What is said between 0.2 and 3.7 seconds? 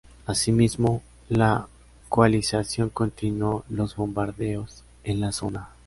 Asimismo, la coalición continuó